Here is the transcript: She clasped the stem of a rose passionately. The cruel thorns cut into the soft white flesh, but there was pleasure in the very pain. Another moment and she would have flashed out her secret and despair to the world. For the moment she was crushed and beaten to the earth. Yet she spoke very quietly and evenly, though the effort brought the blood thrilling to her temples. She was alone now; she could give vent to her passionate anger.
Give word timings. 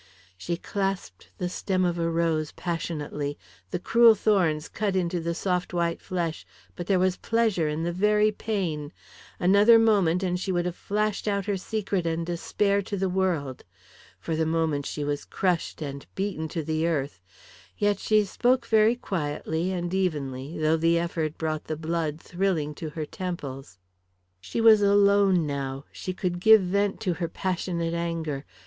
She 0.35 0.57
clasped 0.57 1.29
the 1.37 1.47
stem 1.47 1.85
of 1.85 1.99
a 1.99 2.09
rose 2.09 2.53
passionately. 2.53 3.37
The 3.69 3.77
cruel 3.77 4.15
thorns 4.15 4.67
cut 4.67 4.95
into 4.95 5.19
the 5.19 5.35
soft 5.35 5.75
white 5.75 6.01
flesh, 6.01 6.43
but 6.75 6.87
there 6.87 6.97
was 6.97 7.17
pleasure 7.17 7.67
in 7.67 7.83
the 7.83 7.91
very 7.91 8.31
pain. 8.31 8.91
Another 9.39 9.77
moment 9.77 10.23
and 10.23 10.39
she 10.39 10.51
would 10.51 10.65
have 10.65 10.75
flashed 10.75 11.27
out 11.27 11.45
her 11.45 11.55
secret 11.55 12.07
and 12.07 12.25
despair 12.25 12.81
to 12.81 12.97
the 12.97 13.09
world. 13.09 13.63
For 14.19 14.35
the 14.35 14.43
moment 14.47 14.87
she 14.87 15.03
was 15.03 15.23
crushed 15.23 15.83
and 15.83 16.03
beaten 16.15 16.47
to 16.47 16.63
the 16.63 16.87
earth. 16.87 17.21
Yet 17.77 17.99
she 17.99 18.25
spoke 18.25 18.65
very 18.65 18.95
quietly 18.95 19.71
and 19.71 19.93
evenly, 19.93 20.57
though 20.57 20.77
the 20.77 20.97
effort 20.97 21.37
brought 21.37 21.65
the 21.65 21.77
blood 21.77 22.19
thrilling 22.19 22.73
to 22.73 22.89
her 22.89 23.05
temples. 23.05 23.77
She 24.39 24.61
was 24.61 24.81
alone 24.81 25.45
now; 25.45 25.85
she 25.91 26.11
could 26.11 26.39
give 26.39 26.61
vent 26.63 26.99
to 27.01 27.13
her 27.13 27.27
passionate 27.27 27.93
anger. 27.93 28.45